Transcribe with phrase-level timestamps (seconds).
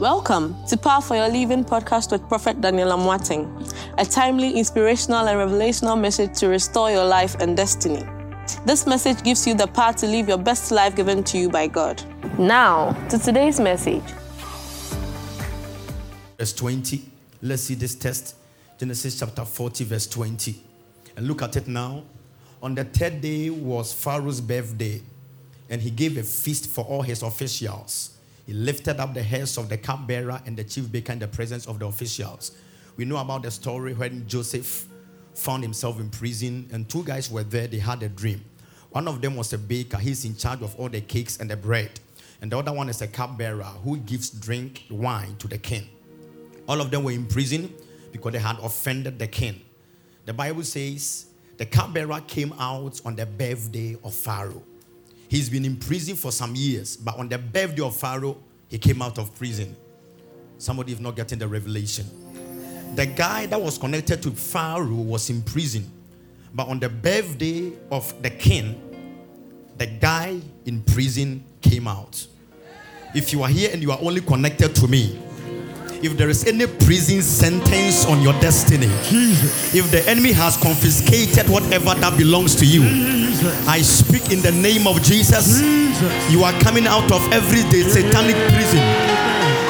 [0.00, 5.36] Welcome to Power for Your Living podcast with Prophet Daniel Amoateng, a timely, inspirational, and
[5.36, 8.02] revelational message to restore your life and destiny.
[8.64, 11.66] This message gives you the power to live your best life given to you by
[11.66, 12.02] God.
[12.38, 14.02] Now, to today's message.
[16.38, 17.04] Verse 20.
[17.42, 18.36] Let's see this text.
[18.78, 20.62] Genesis chapter 40, verse 20.
[21.18, 22.04] And look at it now.
[22.62, 25.02] On the third day was Pharaoh's birthday,
[25.68, 28.16] and he gave a feast for all his officials.
[28.50, 31.68] He lifted up the heads of the cupbearer and the chief baker in the presence
[31.68, 32.50] of the officials.
[32.96, 34.88] We know about the story when Joseph
[35.36, 37.68] found himself in prison, and two guys were there.
[37.68, 38.44] They had a dream.
[38.90, 41.56] One of them was a baker, he's in charge of all the cakes and the
[41.56, 42.00] bread.
[42.42, 45.88] And the other one is a cupbearer who gives drink, wine to the king.
[46.66, 47.72] All of them were in prison
[48.10, 49.60] because they had offended the king.
[50.24, 51.26] The Bible says
[51.56, 54.64] the cupbearer came out on the birthday of Pharaoh.
[55.28, 58.36] He's been in prison for some years, but on the birthday of Pharaoh,
[58.70, 59.76] he came out of prison.
[60.56, 62.06] Somebody is not getting the revelation.
[62.94, 65.90] The guy that was connected to Pharaoh was in prison,
[66.54, 68.80] but on the birthday of the king,
[69.76, 72.26] the guy in prison came out.
[73.14, 75.18] If you are here and you are only connected to me,
[76.02, 81.94] if there is any prison sentence on your destiny, if the enemy has confiscated whatever
[81.94, 82.82] that belongs to you,
[83.40, 83.68] Jesus.
[83.68, 85.60] I speak in the name of Jesus.
[85.60, 86.12] Jesus.
[86.30, 88.84] You are coming out of every day satanic prison.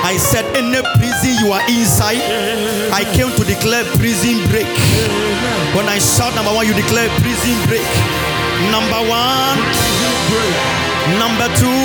[0.02, 2.18] I said, in the prison you are inside,
[2.90, 4.66] I came to declare prison break.
[5.76, 7.86] When I shout number one, you declare prison break.
[8.74, 9.56] Number one,
[11.22, 11.82] number two,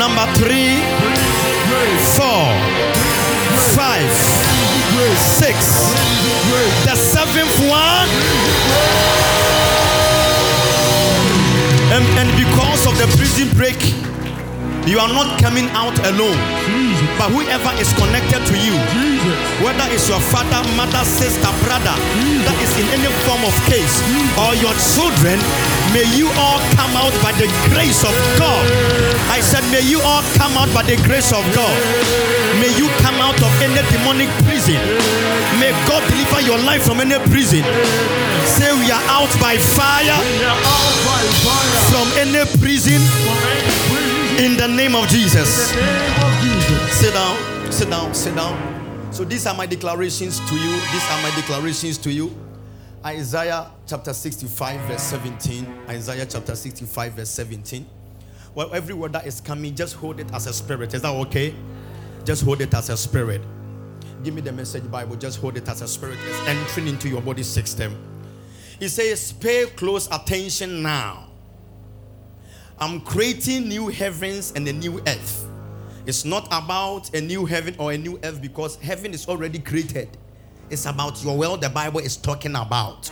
[0.00, 0.80] number three,
[2.16, 2.48] four,
[3.76, 4.08] five,
[5.36, 5.92] six,
[6.88, 9.43] the seventh one.
[13.06, 13.76] The prison break,
[14.88, 16.93] you are not coming out alone.
[17.18, 18.76] But whoever is connected to you,
[19.64, 21.94] whether it's your father, mother, sister, brother,
[22.44, 24.02] that is in any form of case,
[24.36, 25.38] or your children,
[25.94, 28.64] may you all come out by the grace of God.
[29.30, 31.74] I said, may you all come out by the grace of God.
[32.60, 34.78] May you come out of any demonic prison.
[35.58, 37.62] May God deliver your life from any prison.
[38.44, 41.72] Say, we are out by fire out by fire.
[41.90, 43.00] from any prison
[44.38, 45.72] in the name of Jesus.
[46.94, 49.12] Sit down, sit down, sit down.
[49.12, 50.72] So these are my declarations to you.
[50.92, 52.32] These are my declarations to you.
[53.04, 55.80] Isaiah chapter 65, verse 17.
[55.88, 57.84] Isaiah chapter 65, verse 17.
[58.54, 60.94] Well, every word that is coming, just hold it as a spirit.
[60.94, 61.52] Is that okay?
[62.24, 63.42] Just hold it as a spirit.
[64.22, 65.16] Give me the message Bible.
[65.16, 66.16] Just hold it as a spirit.
[66.28, 67.94] It's entering into your body system.
[68.78, 71.28] He says, Pay close attention now.
[72.78, 75.43] I'm creating new heavens and a new earth.
[76.06, 80.08] It's not about a new heaven or a new earth because heaven is already created.
[80.68, 83.10] It's about your world the Bible is talking about.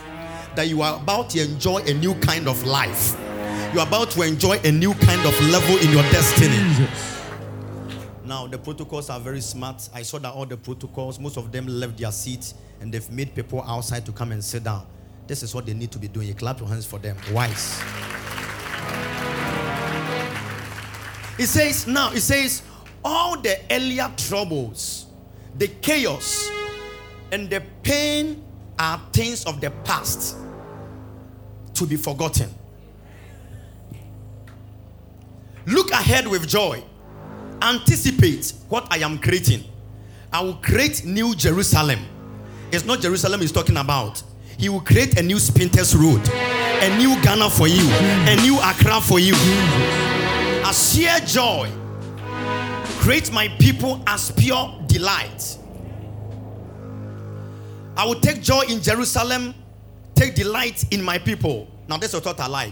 [0.55, 3.19] That you are about to enjoy a new kind of life.
[3.73, 6.55] You're about to enjoy a new kind of level in your destiny.
[6.75, 7.19] Jesus.
[8.25, 9.89] Now, the protocols are very smart.
[9.93, 13.33] I saw that all the protocols, most of them left their seats and they've made
[13.33, 14.85] people outside to come and sit down.
[15.25, 16.27] This is what they need to be doing.
[16.27, 17.17] You clap your hands for them.
[17.31, 17.81] Wise.
[21.39, 22.61] It says, now, it says,
[23.03, 25.07] all the earlier troubles,
[25.57, 26.49] the chaos,
[27.31, 28.43] and the pain
[28.79, 30.37] are things of the past
[31.73, 32.49] to be forgotten.
[35.65, 36.83] Look ahead with joy.
[37.61, 39.63] Anticipate what I am creating.
[40.31, 41.99] I will create new Jerusalem.
[42.71, 44.21] It's not Jerusalem he's talking about.
[44.57, 46.21] He will create a new Spintex Road,
[46.81, 49.35] a new Ghana for you, a new Accra for you.
[50.65, 51.69] A sheer joy.
[53.03, 55.57] Create my people as pure delight.
[57.97, 59.53] I will take joy in Jerusalem,
[60.15, 61.67] take delight in my people.
[61.89, 62.71] Now, this is what I like.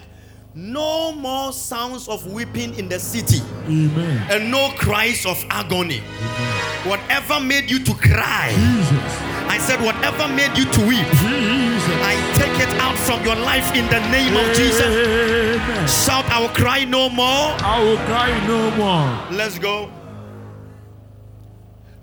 [0.56, 4.26] No more sounds of weeping in the city, Amen.
[4.32, 6.00] and no cries of agony.
[6.00, 6.88] Amen.
[6.88, 9.18] Whatever made you to cry, Jesus.
[9.52, 12.00] I said, whatever made you to weep, Jesus.
[12.08, 16.06] I take it out from your life in the name of Jesus.
[16.06, 17.52] Shout, I will cry no more.
[17.60, 19.38] I will cry no more.
[19.38, 19.92] Let's go.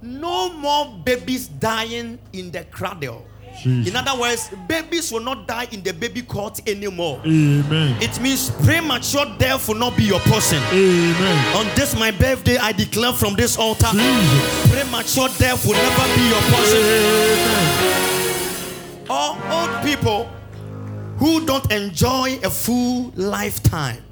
[0.09, 3.27] No more babies dying in the cradle.
[3.65, 7.21] In other words, babies will not die in the baby court anymore.
[7.27, 7.97] Amen.
[8.01, 10.63] It means premature death will not be your portion.
[10.73, 11.57] Amen.
[11.57, 14.71] On this my birthday, I declare from this altar, Jesus.
[14.71, 16.83] premature death will never be your portion.
[16.87, 17.97] Amen.
[19.11, 20.31] All old people
[21.19, 24.05] who don't enjoy a full lifetime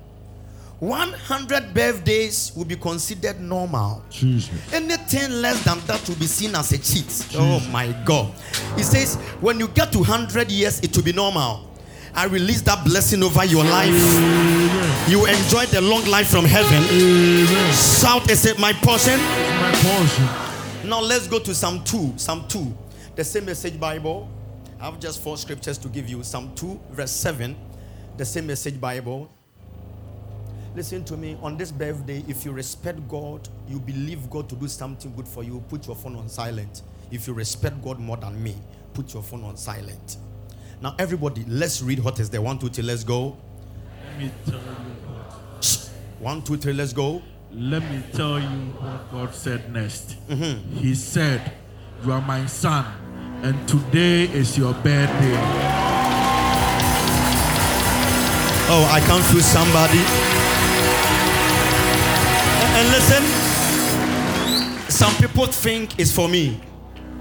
[0.80, 4.04] 100 birthdays will be considered normal.
[4.10, 4.50] Jesus.
[4.74, 7.26] Anything less than that will be seen as a cheat.
[7.34, 8.32] Oh my God.
[8.76, 11.70] He says, when you get to 100 years, it will be normal.
[12.14, 13.88] I release that blessing over your life.
[13.90, 15.10] Amen.
[15.10, 16.82] You enjoy the long life from heaven.
[16.90, 17.74] Amen.
[17.74, 19.18] Shout, is it my portion?
[19.18, 20.88] My portion.
[20.88, 22.14] Now let's go to Psalm 2.
[22.16, 22.76] Psalm 2.
[23.16, 24.28] The same message Bible.
[24.80, 26.22] I have just four scriptures to give you.
[26.22, 27.56] Psalm 2, verse 7.
[28.16, 29.30] The same message Bible.
[30.76, 31.38] Listen to me.
[31.40, 35.42] On this birthday, if you respect God, you believe God to do something good for
[35.42, 36.82] you, put your phone on silent.
[37.10, 38.54] If you respect God more than me,
[38.92, 40.18] put your phone on silent.
[40.82, 42.42] Now, everybody, let's read what is there.
[42.42, 43.38] One, two, three, let's go.
[44.04, 45.90] Let me tell you what.
[46.20, 47.22] One, two, three, let's go.
[47.52, 50.16] Let me tell you what God said next.
[50.28, 50.76] Mm-hmm.
[50.76, 51.52] He said,
[52.04, 52.84] You are my son,
[53.42, 55.40] and today is your birthday.
[58.68, 60.45] Oh, I can't feel somebody.
[62.76, 63.24] And listen,
[64.90, 66.60] some people think it's for me,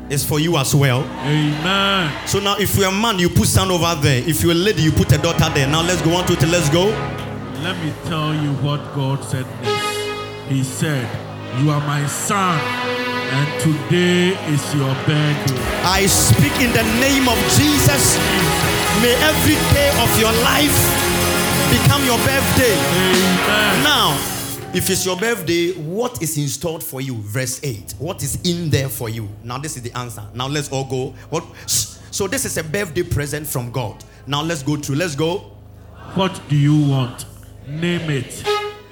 [0.09, 1.01] it's for you as well.
[1.23, 2.27] Amen.
[2.27, 4.21] So now, if you're a man, you put son over there.
[4.27, 5.65] If you're a lady, you put a daughter there.
[5.65, 6.87] Now let's go one, two, three, let's go.
[7.63, 10.49] Let me tell you what God said next.
[10.49, 11.07] He said,
[11.63, 15.55] You are my son, and today is your birthday.
[15.87, 18.19] I speak in the name of Jesus.
[18.99, 20.75] May every day of your life
[21.71, 22.75] become your birthday.
[22.75, 23.83] Amen.
[23.83, 24.34] Now,
[24.75, 27.15] if it's your birthday, what is installed for you?
[27.15, 27.95] Verse 8.
[27.97, 29.29] What is in there for you?
[29.41, 30.23] Now, this is the answer.
[30.33, 31.13] Now, let's all go.
[31.29, 31.45] What?
[31.65, 34.03] So, this is a birthday present from God.
[34.27, 34.97] Now, let's go through.
[34.97, 35.37] Let's go.
[36.15, 37.25] What do you want?
[37.67, 38.43] Name it.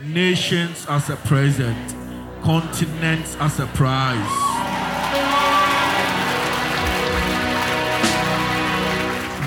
[0.01, 1.95] Nations as a present,
[2.43, 4.19] continents as a prize.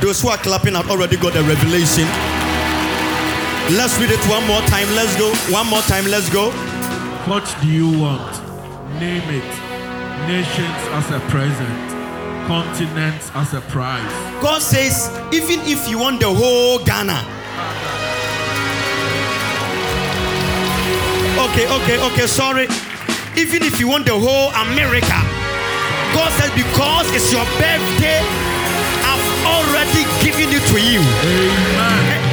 [0.02, 2.35] Those who are clapping have already got a revelation.
[3.74, 4.86] Let's read it one more time.
[4.94, 5.34] Let's go.
[5.52, 6.06] One more time.
[6.06, 6.52] Let's go.
[7.26, 8.30] What do you want?
[9.00, 9.50] Name it.
[10.28, 11.90] Nations as a present,
[12.46, 14.12] continents as a prize.
[14.40, 17.18] God says, even if you want the whole Ghana.
[21.50, 22.64] Okay, okay, okay, sorry.
[23.36, 25.18] Even if you want the whole America,
[26.14, 28.22] God says, because it's your birthday,
[29.02, 31.00] I've already given it to you.
[31.02, 32.06] Amen.
[32.14, 32.25] Eh,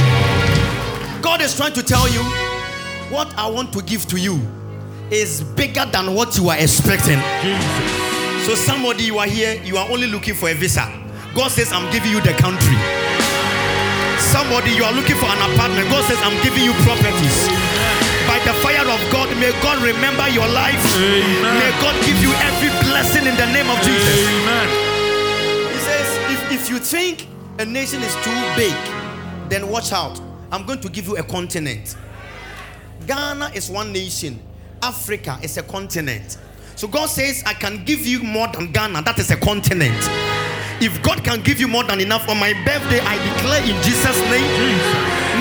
[1.33, 2.21] God is trying to tell you
[3.09, 4.37] what I want to give to you
[5.09, 7.17] is bigger than what you are expecting.
[7.41, 8.45] Jesus.
[8.45, 10.85] So, somebody you are here, you are only looking for a visa.
[11.33, 12.77] God says, I'm giving you the country.
[14.29, 15.89] Somebody you are looking for an apartment.
[15.89, 17.37] God says, I'm giving you properties.
[18.29, 20.85] By the fire of God, may God remember your life.
[21.01, 21.41] Amen.
[21.57, 24.21] May God give you every blessing in the name of Jesus.
[24.21, 24.69] Amen.
[25.73, 27.25] He says, if, if you think
[27.57, 28.77] a nation is too big,
[29.49, 30.21] then watch out.
[30.53, 31.97] I'm going to give you a continent.
[33.07, 34.39] Ghana is one nation,
[34.83, 36.37] Africa is a continent.
[36.75, 39.01] So God says, I can give you more than Ghana.
[39.01, 39.97] That is a continent.
[40.79, 44.17] If God can give you more than enough on my birthday, I declare in Jesus'
[44.29, 44.45] name,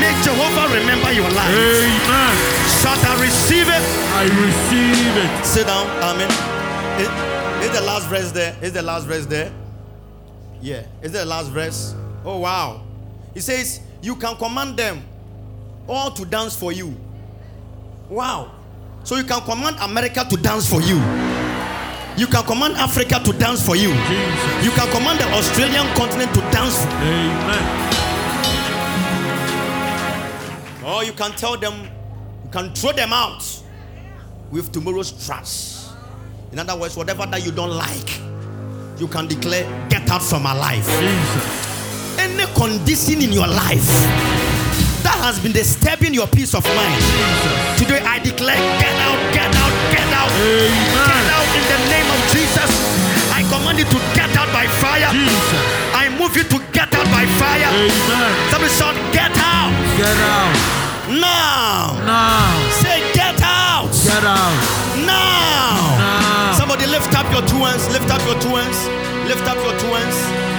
[0.00, 1.52] may Jehovah remember your life.
[1.60, 2.36] Amen.
[2.80, 3.84] Shall I receive it?
[4.16, 5.44] I receive it.
[5.44, 5.86] Sit down.
[6.02, 6.30] Amen.
[7.00, 8.56] Is, is the last verse there?
[8.62, 9.52] Is the last verse there?
[10.62, 10.84] Yeah.
[11.02, 11.94] Is the last verse?
[12.24, 12.82] Oh wow.
[13.34, 15.02] He says, You can command them
[15.88, 16.96] all to dance for you.
[18.08, 18.50] Wow.
[19.04, 20.96] So you can command America to dance for you.
[22.16, 23.88] You can command Africa to dance for you.
[23.88, 24.64] Jesus.
[24.64, 26.84] You can command the Australian continent to dance.
[26.84, 27.78] For Amen.
[30.84, 31.88] Or you can tell them,
[32.44, 33.42] you can throw them out
[34.50, 35.86] with tomorrow's trash.
[36.52, 38.20] In other words, whatever that you don't like,
[39.00, 40.86] you can declare, get out from my life.
[40.86, 41.71] Jesus.
[42.18, 43.86] Any condition in your life
[45.02, 47.02] that has been disturbing your peace of mind,
[47.78, 50.30] today I declare, get out, get out, get out.
[50.32, 52.70] Get out in the name of Jesus.
[53.34, 55.10] I command you to get out by fire.
[55.10, 55.62] Jesus.
[55.94, 57.68] I move you to get out by fire.
[57.68, 58.30] Amen.
[58.50, 60.54] Somebody shout, get out Get out.
[61.20, 61.98] now.
[62.06, 62.48] Now.
[62.82, 64.54] Say, get out Get out.
[65.04, 65.98] now.
[65.98, 66.56] Now.
[66.58, 67.84] Somebody lift up your two hands.
[67.92, 68.78] Lift up your two hands.
[69.28, 70.51] Lift up your two hands.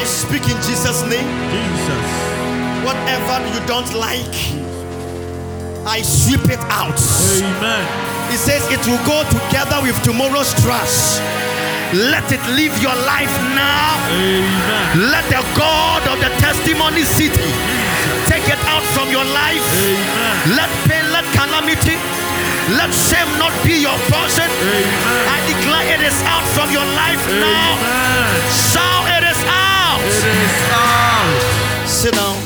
[0.00, 1.28] I speak in Jesus' name.
[1.52, 2.06] Jesus.
[2.88, 4.32] Whatever you don't like,
[5.84, 6.96] I sweep it out.
[7.36, 7.84] Amen.
[8.32, 11.20] He says it will go together with tomorrow's trash.
[11.92, 14.00] Let it live your life now.
[14.08, 15.12] Amen.
[15.12, 17.52] Let the God of the testimony city
[18.24, 19.60] take it out from your life.
[19.84, 20.56] Amen.
[20.56, 22.00] Let pain, let calamity,
[22.70, 24.46] let shame not be your portion.
[24.46, 25.28] Amen.
[25.28, 27.74] I declare it is out from your life now.
[27.74, 28.40] Amen.
[28.50, 30.00] Shout, it is out.
[30.06, 31.88] It is out.
[31.88, 32.36] Sit down.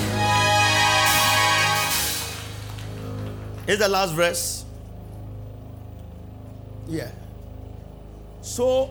[3.67, 4.65] Is the last verse?
[6.89, 7.11] Yeah.
[8.41, 8.91] So,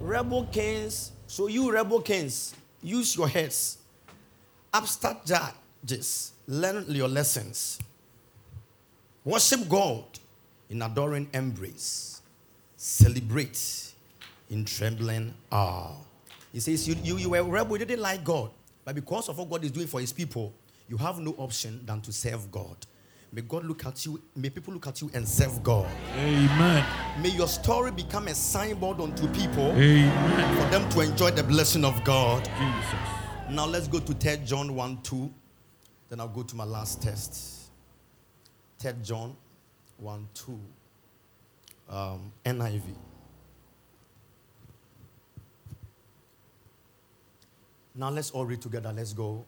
[0.00, 3.78] rebel kings, so you rebel kings, use your heads.
[4.72, 7.78] Upstart judges, learn your lessons.
[9.24, 10.11] Worship God
[10.72, 12.22] in adoring embrace.
[12.76, 13.92] Celebrate
[14.48, 15.94] in trembling awe.
[16.50, 18.50] He says, you, you, you were a rebel, you didn't like God.
[18.84, 20.52] But because of what God is doing for his people,
[20.88, 22.76] you have no option than to serve God.
[23.34, 25.88] May God look at you, may people look at you and serve God.
[26.16, 26.84] Amen.
[27.22, 30.56] May your story become a signboard unto people Amen.
[30.56, 32.44] for them to enjoy the blessing of God.
[32.44, 33.54] Jesus.
[33.54, 35.34] Now let's go to 3 John 1 2.
[36.08, 37.70] Then I'll go to my last test.
[38.80, 39.36] 3 John
[40.02, 40.58] 1 2.
[41.88, 42.82] Um, NIV.
[47.94, 48.92] Now let's all read together.
[48.92, 49.44] Let's go.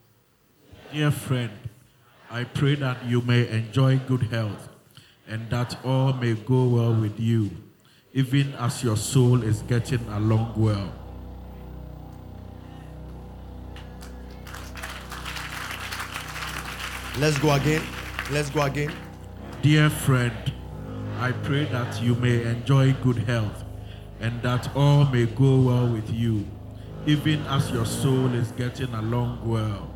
[0.92, 1.50] Dear friend,
[2.30, 4.68] I pray that you may enjoy good health
[5.26, 7.50] and that all may go well with you,
[8.12, 10.92] even as your soul is getting along well.
[17.18, 17.82] Let's go again.
[18.30, 18.92] Let's go again.
[19.64, 20.52] Dear friend,
[21.20, 23.64] I pray that you may enjoy good health
[24.20, 26.46] and that all may go well with you,
[27.06, 29.90] even as your soul is getting along well.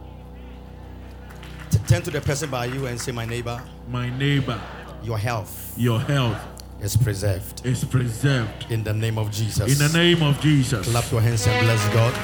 [1.70, 4.58] T- turn to the person by you and say, My neighbor, My neighbor,
[5.02, 6.40] your health your health
[6.80, 7.66] is preserved.
[7.66, 8.70] is preserved.
[8.70, 9.70] In the name of Jesus.
[9.70, 10.90] In the name of Jesus.
[10.90, 12.14] Clap your hands and bless God.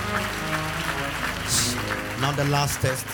[2.22, 3.06] Now, the last test.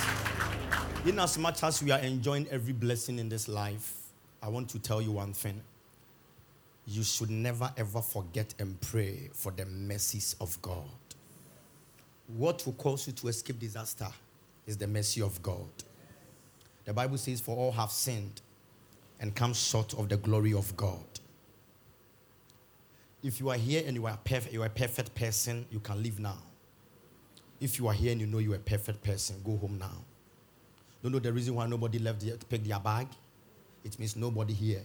[1.04, 3.99] In as much as we are enjoying every blessing in this life,
[4.42, 5.60] I want to tell you one thing.
[6.86, 10.88] You should never ever forget and pray for the mercies of God.
[12.26, 14.08] What will cause you to escape disaster
[14.66, 15.68] is the mercy of God.
[16.84, 18.40] The Bible says, For all have sinned
[19.20, 21.04] and come short of the glory of God.
[23.22, 26.02] If you are here and you are perfect, you are a perfect person, you can
[26.02, 26.38] leave now.
[27.60, 30.04] If you are here and you know you are a perfect person, go home now.
[31.02, 33.08] Don't know the reason why nobody left here to pick their bag?
[33.84, 34.82] It means nobody here.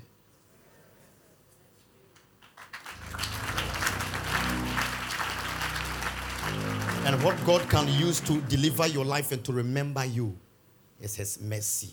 [7.06, 10.36] And what God can use to deliver your life and to remember you
[11.00, 11.92] is His mercy.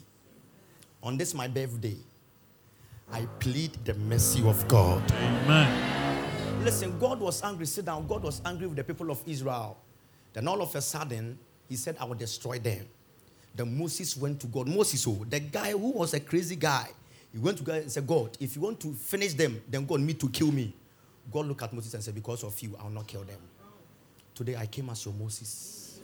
[1.02, 1.98] On this, my birthday,
[3.12, 5.02] I plead the mercy of God.
[5.12, 6.64] Amen.
[6.64, 7.66] Listen, God was angry.
[7.66, 8.06] Sit down.
[8.06, 9.76] God was angry with the people of Israel.
[10.32, 12.86] Then all of a sudden, He said, I will destroy them.
[13.54, 14.68] Then Moses went to God.
[14.68, 16.88] Moses, oh, the guy who was a crazy guy,
[17.32, 20.00] he went to God and said, God, if you want to finish them, then God
[20.00, 20.74] need to kill me.
[21.30, 23.38] God looked at Moses and said, Because of you, I will not kill them.
[24.34, 26.00] Today I came as your Moses.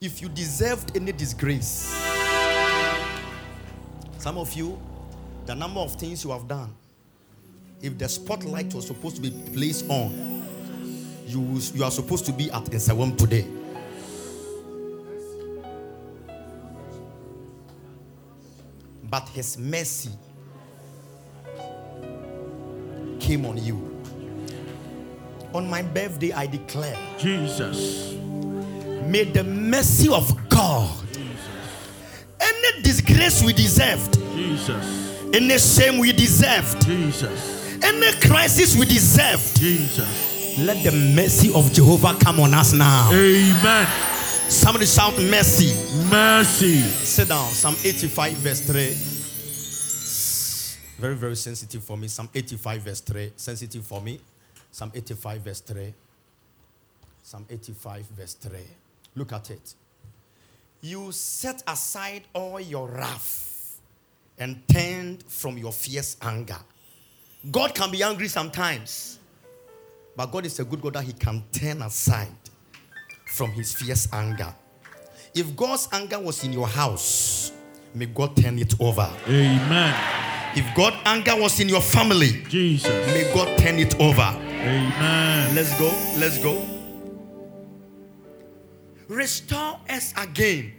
[0.00, 1.94] If you deserved any disgrace,
[4.18, 4.78] some of you,
[5.46, 6.74] the number of things you have done,
[7.80, 10.44] if the spotlight was supposed to be placed on,
[11.26, 13.46] you, you are supposed to be at Nsawam today.
[19.08, 20.10] But his mercy
[23.20, 23.92] came on you.
[25.54, 28.12] On my birthday, I declare, Jesus.
[29.06, 30.90] may the mercy of God,
[32.40, 35.24] any disgrace we deserved, Jesus.
[35.32, 37.82] any shame we deserved, Jesus.
[37.82, 40.58] any crisis we deserved, Jesus.
[40.58, 43.10] let the mercy of Jehovah come on us now.
[43.12, 44.15] Amen.
[44.48, 45.74] Somebody shout mercy.
[46.08, 46.78] Mercy.
[46.78, 47.48] Sit down.
[47.48, 48.94] Psalm 85, verse 3.
[51.00, 52.06] Very, very sensitive for me.
[52.06, 53.32] Psalm 85, verse 3.
[53.34, 54.20] Sensitive for me.
[54.70, 55.92] Psalm 85, verse 3.
[57.24, 58.58] Psalm 85, verse 3.
[59.16, 59.74] Look at it.
[60.80, 63.80] You set aside all your wrath
[64.38, 66.60] and turned from your fierce anger.
[67.50, 69.18] God can be angry sometimes,
[70.14, 72.28] but God is a good God that He can turn aside
[73.36, 74.52] from His fierce anger.
[75.34, 77.52] If God's anger was in your house,
[77.94, 79.08] may God turn it over.
[79.28, 80.54] Amen.
[80.56, 82.88] If God's anger was in your family, Jesus.
[83.08, 84.22] may God turn it over.
[84.22, 85.54] Amen.
[85.54, 85.88] Let's go.
[86.18, 86.66] Let's go.
[89.08, 90.72] Restore us again,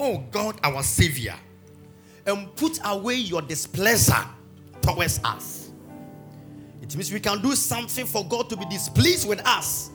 [0.00, 1.36] oh God, our Savior,
[2.26, 4.26] and put away your displeasure
[4.80, 5.70] towards us.
[6.80, 9.90] It means we can do something for God to be displeased with us.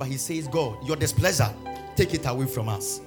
[0.00, 1.54] But He says, God, your displeasure,
[1.94, 3.02] take it away from us.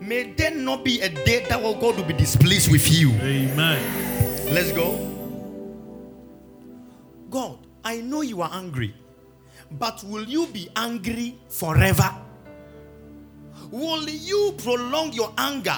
[0.00, 3.10] May there not be a day that will God will be displeased with you.
[3.20, 4.50] Amen.
[4.54, 4.96] Let's go.
[7.28, 8.94] God, I know you are angry,
[9.72, 12.10] but will you be angry forever?
[13.70, 15.76] Will you prolong your anger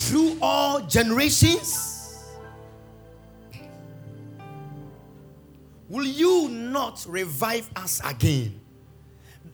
[0.00, 2.34] through all generations?
[5.88, 8.60] Will you not revive us again,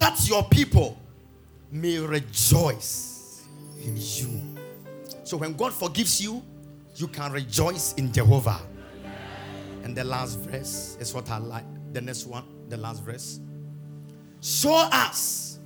[0.00, 0.98] that your people
[1.70, 3.46] may rejoice
[3.80, 4.56] in you?
[5.22, 6.42] So when God forgives you,
[6.96, 8.60] you can rejoice in Jehovah.
[9.84, 11.64] And the last verse is what I like.
[11.92, 13.40] The next one, the last verse.
[14.40, 15.58] Show us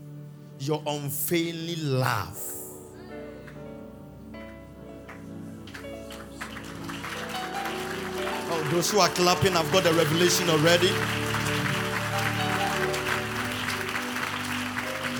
[0.58, 2.38] your unfailing love.
[8.50, 10.90] Oh, those who are clapping, I've got a revelation already.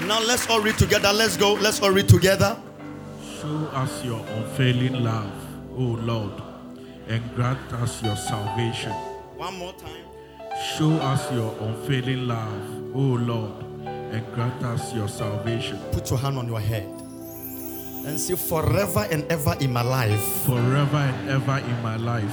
[0.06, 1.12] Now let's all read together.
[1.12, 1.54] Let's go.
[1.54, 2.56] Let's all read together.
[3.40, 5.32] Show us your unfailing love,
[5.76, 6.42] O Lord,
[7.08, 8.92] and grant us your salvation.
[9.36, 10.04] One more time.
[10.76, 15.78] Show us your unfailing love, O Lord, and grant us your salvation.
[15.92, 16.86] Put your hand on your head
[18.06, 22.32] and say, Forever and ever in my life, Forever and ever in my life,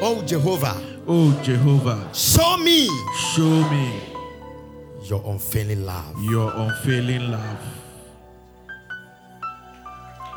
[0.00, 2.88] oh Jehovah, O Jehovah, show me
[3.34, 4.09] show me
[5.10, 6.14] your unfailing love.
[6.22, 7.58] your unfailing love.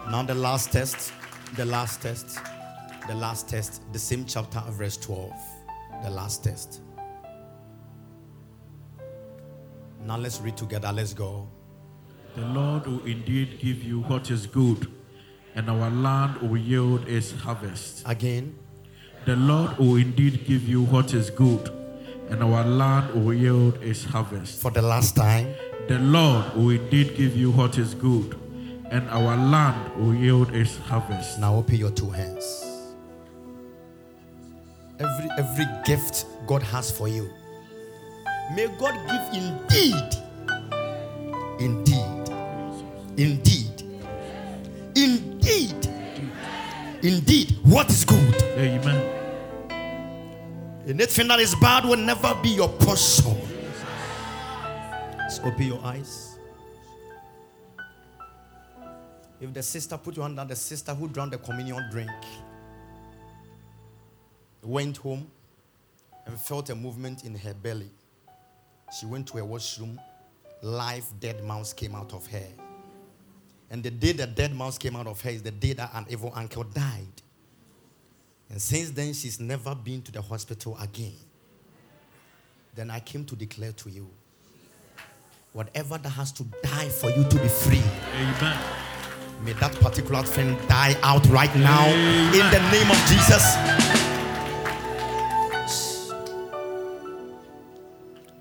[0.09, 1.13] Now, the last test,
[1.55, 2.39] the last test,
[3.07, 5.31] the last test, the same chapter, verse 12.
[6.03, 6.81] The last test.
[10.05, 10.91] Now, let's read together.
[10.91, 11.47] Let's go.
[12.35, 14.91] The Lord will indeed give you what is good,
[15.55, 18.03] and our land will yield its harvest.
[18.05, 18.57] Again.
[19.25, 21.71] The Lord will indeed give you what is good,
[22.29, 24.61] and our land will yield its harvest.
[24.61, 25.53] For the last time.
[25.87, 28.39] The Lord will indeed give you what is good,
[28.89, 31.39] and our land will yield its harvest.
[31.39, 32.65] Now, open your two hands.
[34.97, 37.29] Every, every gift God has for you,
[38.55, 40.09] may God give indeed,
[41.59, 42.29] indeed,
[43.17, 43.83] indeed,
[44.95, 45.89] indeed,
[47.01, 48.41] indeed, what is good.
[48.55, 49.22] Amen.
[50.85, 53.37] Anything that is bad will never be your portion.
[55.17, 56.37] Let's open your eyes.
[59.39, 62.11] If the sister put your hand on the sister who drank the communion drink,
[64.61, 65.29] went home
[66.25, 67.89] and felt a movement in her belly.
[68.99, 69.99] She went to a washroom.
[70.61, 72.47] Live dead mouse came out of her.
[73.69, 76.05] And the day the dead mouse came out of her is the day that an
[76.09, 77.22] evil uncle died.
[78.53, 81.15] And since then, she's never been to the hospital again.
[82.75, 84.07] Then I came to declare to you
[85.53, 87.81] whatever that has to die for you to be free,
[88.13, 88.59] Amen.
[89.43, 93.55] may that particular thing die out right now in the name of Jesus.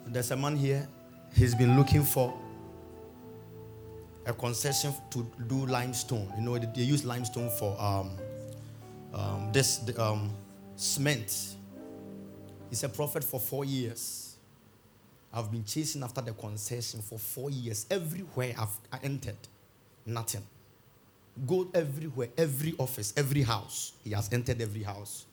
[0.09, 0.87] There's a man here,
[1.35, 2.39] he's been looking for
[4.27, 6.31] a concession to do limestone.
[6.37, 8.19] You know, they use limestone for um,
[9.15, 10.31] um, this um,
[10.77, 11.57] cement.
[12.71, 14.37] He's a prophet for four years.
[15.33, 17.87] I've been chasing after the concession for four years.
[17.91, 19.37] Everywhere I've entered,
[20.05, 20.43] nothing.
[21.47, 23.93] Go everywhere, every office, every house.
[24.05, 25.25] He has entered every house.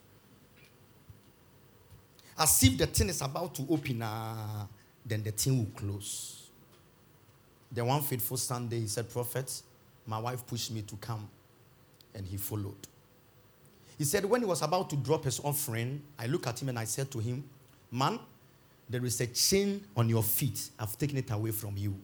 [2.38, 4.66] As if the thing is about to open, uh,
[5.04, 6.48] then the thing will close.
[7.70, 9.60] The one faithful Sunday, he said, Prophet,
[10.06, 11.28] my wife pushed me to come,
[12.14, 12.88] and he followed.
[14.00, 16.78] He said, when he was about to drop his offering, I looked at him and
[16.78, 17.44] I said to him,
[17.90, 18.18] Man,
[18.88, 20.70] there is a chain on your feet.
[20.78, 21.94] I've taken it away from you.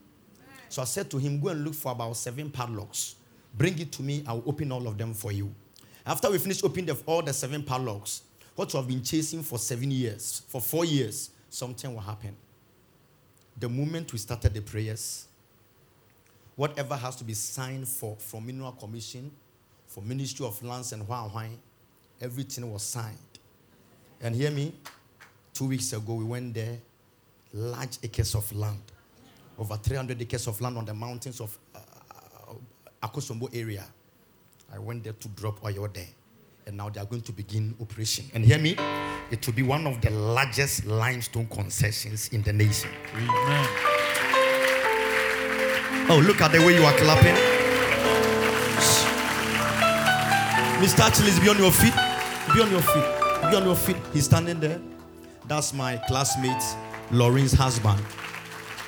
[0.69, 3.15] So I said to him, Go and look for about seven padlocks.
[3.51, 4.23] Bring it to me.
[4.27, 5.51] I'll open all of them for you.
[6.05, 8.21] After we finished opening all the seven padlocks,
[8.55, 12.35] what you have been chasing for seven years, for four years, something will happen.
[13.57, 15.25] The moment we started the prayers,
[16.55, 19.31] whatever has to be signed for from Mineral Commission,
[19.87, 21.57] for Ministry of Lands and Huan,
[22.21, 23.17] everything was signed.
[24.21, 24.73] And hear me,
[25.53, 26.77] two weeks ago we went there,
[27.53, 28.81] large acres of land,
[29.57, 31.79] over 300 acres of land on the mountains of uh,
[33.03, 33.83] Akosombo area.
[34.73, 36.07] I went there to drop oil there.
[36.65, 38.25] And now they are going to begin operation.
[38.33, 38.75] And hear me,
[39.31, 42.89] it will be one of the largest limestone concessions in the nation.
[43.13, 43.67] Amen.
[46.09, 47.56] Oh, look at the way you are clapping.
[50.79, 51.07] Mr.
[51.07, 51.93] Achilles, be on your feet.
[52.53, 53.49] Be on your feet.
[53.49, 53.97] Be on your feet.
[54.13, 54.79] He's standing there.
[55.47, 56.63] That's my classmate,
[57.09, 57.99] Lauren's husband.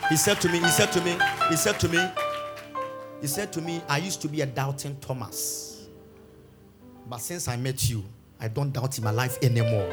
[0.07, 1.17] He said to me, he said to me,
[1.49, 2.07] he said to me,
[3.21, 5.87] he said to me, I used to be a doubting Thomas.
[7.07, 8.03] But since I met you,
[8.39, 9.91] I don't doubt in my life anymore.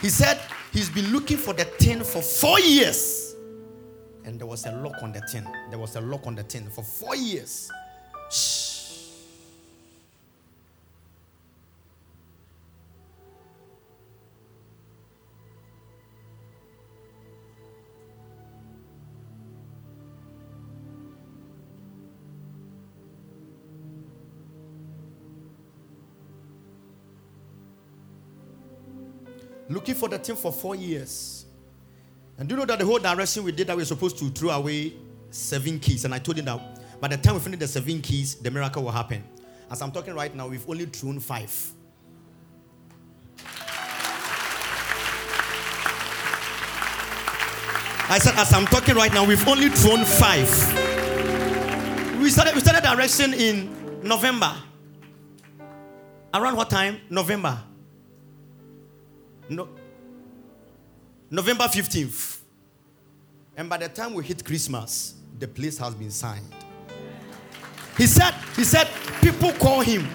[0.00, 0.38] He said
[0.72, 3.34] he's been looking for the thing for four years.
[4.24, 5.44] And there was a lock on the tin.
[5.70, 7.68] There was a lock on the tin for four years.
[8.30, 8.67] Shh.
[29.78, 31.46] Looking for the thing for four years.
[32.36, 34.28] And do you know that the whole direction we did that we were supposed to
[34.30, 34.92] throw away
[35.30, 36.04] seven keys?
[36.04, 38.82] And I told him that by the time we finish the seven keys, the miracle
[38.82, 39.22] will happen.
[39.70, 41.52] As I'm talking right now, we've only thrown five.
[48.10, 50.48] I said, as I'm talking right now, we've only thrown five.
[52.20, 54.52] We started, we started direction in November.
[56.34, 57.00] Around what time?
[57.10, 57.60] November.
[59.48, 59.68] No,
[61.30, 62.40] November 15th.
[63.56, 66.46] And by the time we hit Christmas, the place has been signed.
[67.96, 68.88] He said, he said,
[69.20, 70.06] people call him.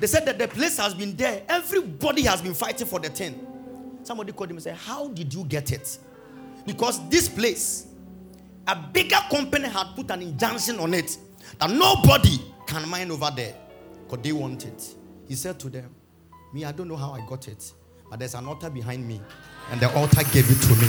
[0.00, 1.42] They said that the place has been there.
[1.48, 3.46] Everybody has been fighting for the thing.
[4.02, 5.98] Somebody called him and said, How did you get it?
[6.66, 7.86] Because this place,
[8.66, 11.16] a bigger company had put an injunction on it
[11.58, 13.54] that nobody can mine over there
[14.02, 14.94] because they want it.
[15.26, 15.94] He said to them,
[16.52, 17.72] Me, I don't know how I got it,
[18.16, 19.20] there's an altar behind me,
[19.70, 20.88] and the altar gave it to me.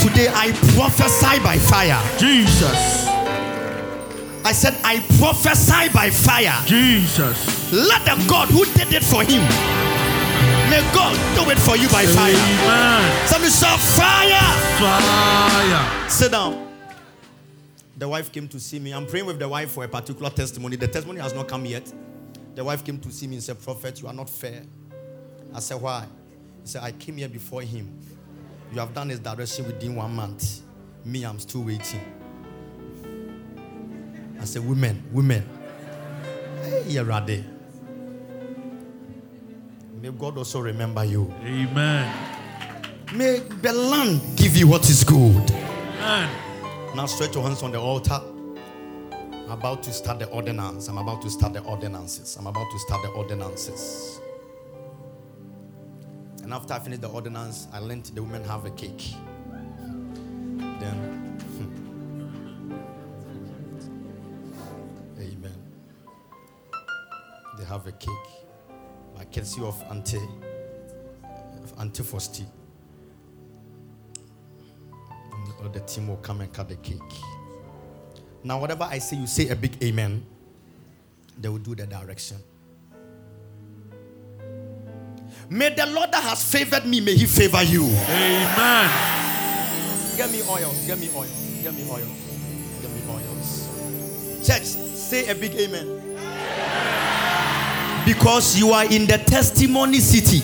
[0.00, 2.00] Today I prophesy by fire.
[2.18, 3.06] Jesus.
[4.44, 6.52] I said, I prophesy by fire.
[6.66, 7.72] Jesus.
[7.72, 9.40] Let the God who did it for him,
[10.68, 12.34] may God do it for you by fire.
[12.34, 13.26] Amen.
[13.28, 14.42] Somebody shout fire.
[14.80, 16.10] Fire.
[16.10, 16.68] Sit down.
[17.96, 18.92] The wife came to see me.
[18.92, 20.74] I'm praying with the wife for a particular testimony.
[20.74, 21.92] The testimony has not come yet.
[22.54, 24.62] The wife came to see me and said, Prophet, you are not fair.
[25.54, 26.06] I said, Why?
[26.62, 27.98] He said, I came here before him.
[28.72, 30.60] You have done his direction within one month.
[31.04, 32.00] Me, I'm still waiting.
[34.40, 35.48] I said, Women, women.
[36.62, 37.44] Hey, ready.
[40.00, 41.32] May God also remember you.
[41.44, 42.12] Amen.
[43.14, 45.50] May the land give you what is good.
[45.50, 46.28] Amen.
[46.96, 48.20] Now stretch your hands on the altar.
[49.52, 50.88] I'm about to start the ordinance.
[50.88, 52.36] I'm about to start the ordinances.
[52.38, 54.18] I'm about to start the ordinances.
[56.42, 59.12] And after I finish the ordinance, I learned the women have a cake.
[60.80, 62.72] Then, hmm.
[65.20, 65.54] amen.
[67.58, 68.08] They have a cake.
[69.14, 70.16] By courtesy of Auntie,
[71.78, 72.46] Auntie Fosti.
[75.60, 76.98] Or the team will come and cut the cake.
[78.44, 80.24] Now, whatever I say, you say a big amen.
[81.38, 82.38] They will do the direction.
[85.48, 87.84] May the Lord that has favored me, may He favor you.
[87.84, 88.90] Amen.
[90.16, 90.74] Get me oil.
[90.86, 91.26] Get me oil.
[91.62, 92.06] Get me oil.
[92.80, 94.46] Get me oils.
[94.46, 96.00] Church, say a big amen.
[98.04, 100.40] Because you are in the testimony city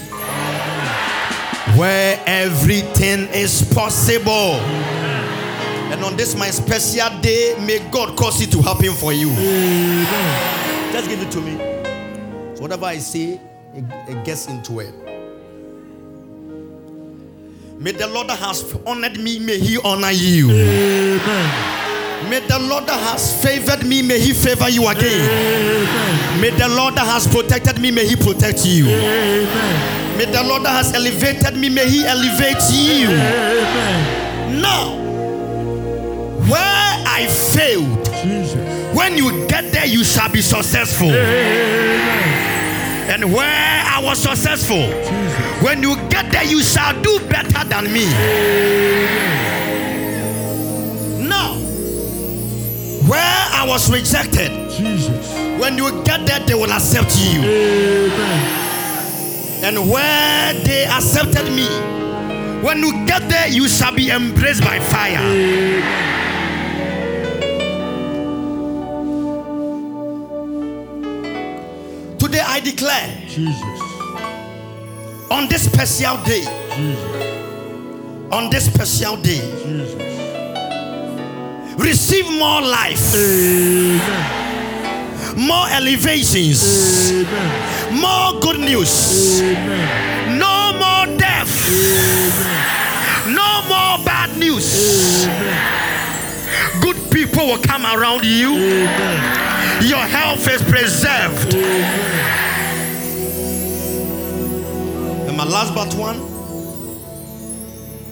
[1.76, 4.60] where everything is possible.
[5.90, 9.30] And on this my special day, may God cause it to happen for you.
[10.92, 11.56] Just give it to me.
[12.54, 13.40] So whatever I say,
[13.74, 14.94] it, it gets into it.
[17.78, 20.48] May the Lord that has honored me, may He honor you.
[22.28, 26.40] May the Lord that has favored me, may He favor you again.
[26.40, 28.84] May the Lord that has protected me, may He protect you.
[28.84, 33.08] May the Lord that has elevated me, may He elevate you.
[34.60, 34.98] Now,
[36.48, 38.94] where I failed, Jesus.
[38.94, 41.10] when you get there, you shall be successful.
[43.10, 45.62] And where I was successful, Jesus.
[45.62, 48.06] when you get there, you shall do better than me.
[51.28, 51.54] Now,
[53.08, 55.32] where I was rejected, Jesus.
[55.60, 57.40] when you get there, they will accept you.
[57.42, 58.64] Amen.
[59.64, 61.66] And where they accepted me,
[62.62, 65.18] when you get there, you shall be embraced by fire.
[65.18, 66.17] Today
[72.58, 73.54] I declare Jesus.
[75.30, 76.40] on this special day,
[76.74, 78.32] Jesus.
[78.32, 79.94] on this special day, Jesus.
[81.78, 84.00] receive more life, Amen.
[85.46, 88.00] more elevations, Amen.
[88.00, 90.36] more good news, Amen.
[90.36, 91.46] no more death,
[93.28, 95.28] no more bad news.
[96.80, 98.56] Good people will come around you.
[99.80, 101.54] Your health is preserved.
[105.48, 106.38] Last but one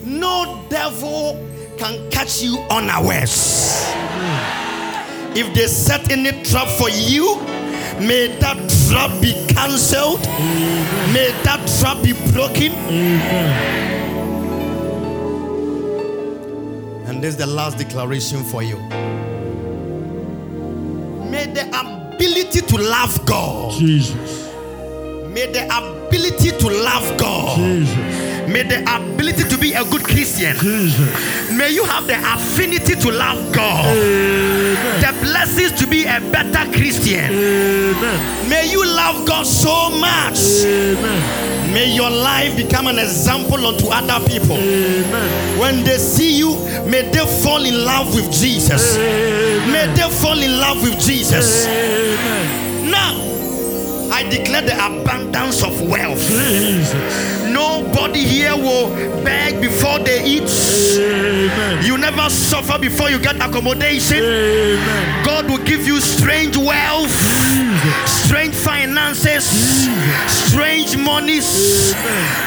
[0.07, 1.45] no devil
[1.77, 3.83] can catch you unawares.
[5.35, 7.35] If they set any trap for you,
[7.99, 10.21] may that trap be cancelled.
[11.13, 12.71] May that trap be broken.
[17.07, 18.77] And this is the last declaration for you.
[21.29, 24.46] May the ability to love God, Jesus.
[25.37, 27.59] May the ability to love God.
[27.59, 28.49] Jesus.
[28.49, 30.57] May the ability to be a good Christian.
[30.57, 31.51] Jesus.
[31.55, 33.85] May you have the affinity to love God.
[33.85, 34.99] Amen.
[34.99, 37.29] The blessings to be a better Christian.
[37.29, 38.49] Amen.
[38.49, 40.39] May you love God so much.
[40.65, 41.71] Amen.
[41.71, 44.57] May your life become an example unto other people.
[44.57, 45.59] Amen.
[45.59, 46.55] When they see you,
[46.89, 48.97] may they fall in love with Jesus.
[48.97, 51.67] May they fall in love with Jesus.
[51.67, 52.89] Amen.
[52.89, 53.26] Now,
[54.17, 56.17] I declare the abundance of wealth.
[56.27, 57.45] Jesus.
[57.45, 58.89] Nobody here will
[59.23, 60.49] beg before they eat.
[60.97, 61.85] Amen.
[61.85, 64.17] You never suffer before you get accommodation.
[64.17, 65.23] Amen.
[65.23, 67.13] God will give you strange wealth,
[68.07, 69.45] strange finances,
[70.25, 71.93] strange monies.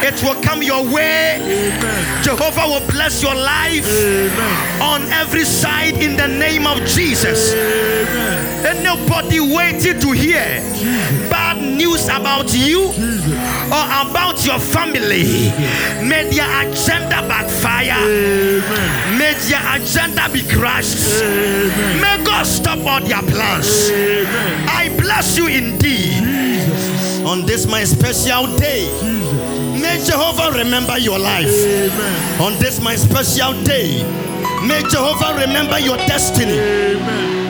[0.02, 1.38] It will come your way.
[1.78, 2.22] Amen.
[2.22, 4.82] Jehovah will bless your life Amen.
[4.82, 7.52] on every side in the name of Jesus.
[7.54, 8.82] Amen.
[8.82, 10.44] nobody waiting to hear
[11.30, 12.88] bad news about you
[13.70, 15.50] or about your family,
[16.06, 17.92] may their agenda backfire.
[18.02, 19.18] Amen.
[19.18, 21.22] May their agenda be crushed.
[21.22, 22.00] Amen.
[22.00, 23.90] May God stop all their plans.
[23.90, 24.68] Amen.
[24.68, 27.24] I bless you indeed Jesus.
[27.24, 29.59] on this my special day.
[29.90, 32.40] May Jehovah remember your life Amen.
[32.40, 34.04] on this my special day.
[34.64, 36.52] May Jehovah remember your destiny.
[36.60, 37.42] Amen.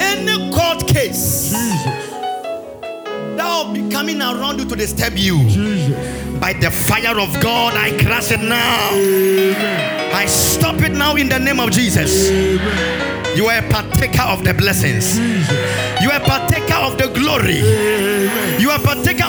[0.00, 1.82] Any court case Jesus.
[3.36, 6.38] that will be coming around you to disturb you, Jesus.
[6.38, 8.90] by the fire of God, I crush it now.
[8.92, 10.14] Amen.
[10.14, 12.30] I stop it now in the name of Jesus.
[13.36, 15.16] You are a partaker of the blessings.
[15.18, 15.50] Jesus.
[16.00, 17.60] You are a partaker of the glory.
[18.62, 18.78] You are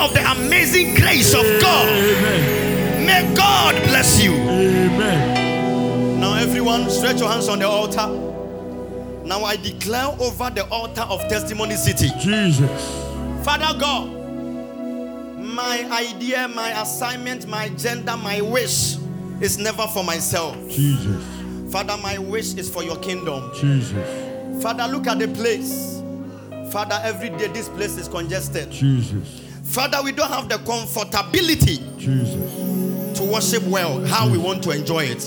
[0.07, 1.87] of the amazing grace of God.
[1.89, 3.05] Amen.
[3.05, 4.33] May God bless you.
[4.33, 6.19] Amen.
[6.19, 8.07] Now, everyone, stretch your hands on the altar.
[9.25, 12.09] Now, I declare over the altar of Testimony City.
[12.19, 13.05] Jesus.
[13.43, 14.07] Father God,
[15.37, 18.97] my idea, my assignment, my agenda, my wish
[19.41, 20.55] is never for myself.
[20.69, 21.23] Jesus.
[21.71, 23.51] Father, my wish is for your kingdom.
[23.55, 24.63] Jesus.
[24.63, 26.01] Father, look at the place.
[26.71, 28.71] Father, every day this place is congested.
[28.71, 29.46] Jesus.
[29.67, 33.17] Father, we don't have the comfortability Jesus.
[33.17, 35.21] to worship well, how we want to enjoy it.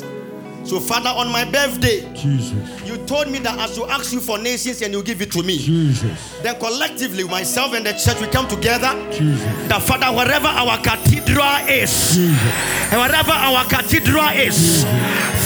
[0.65, 2.53] So, Father, on my birthday, Jesus.
[2.87, 5.43] you told me that as you ask you for nations and you give it to
[5.43, 6.39] me, Jesus.
[6.43, 8.93] then collectively, myself and the church, we come together.
[9.11, 9.69] Jesus.
[9.69, 12.93] That Father, wherever our cathedral is, Jesus.
[12.93, 14.85] and wherever our cathedral is,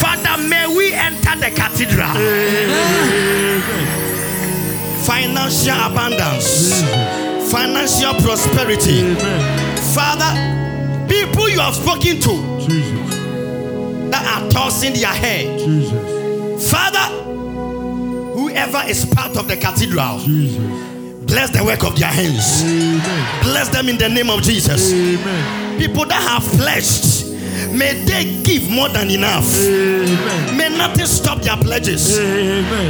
[0.00, 2.10] Father, may we enter the cathedral.
[5.04, 7.33] Financial abundance, Jesus.
[7.54, 9.00] Financial prosperity.
[9.00, 9.76] Amen.
[9.94, 12.34] Father, people you have spoken to
[12.66, 13.14] Jesus.
[14.10, 16.70] that are tossing their head, Jesus.
[16.70, 17.06] Father,
[18.34, 20.58] whoever is part of the cathedral, Jesus.
[21.26, 22.64] bless the work of their hands.
[22.64, 23.42] Amen.
[23.44, 24.92] Bless them in the name of Jesus.
[24.92, 25.78] Amen.
[25.78, 27.24] People that have pledged,
[27.72, 29.46] may they give more than enough.
[29.68, 30.56] Amen.
[30.56, 32.16] May nothing stop their pledges.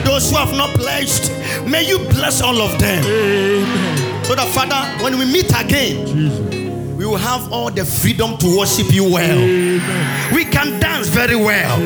[0.06, 1.30] Those who have not pledged,
[1.68, 4.03] may you bless all of them.
[4.24, 6.96] So that, Father, when we meet again, Jesus.
[6.96, 9.38] we will have all the freedom to worship you well.
[9.38, 10.34] Amen.
[10.34, 11.80] We can dance very well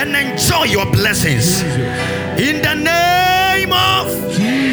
[0.00, 1.62] and enjoy your blessings.
[1.62, 2.40] Jesus.
[2.40, 4.68] In the name of Jesus.